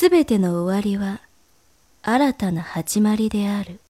[0.00, 1.22] すべての終わりは
[2.02, 3.80] 新たな始まりである。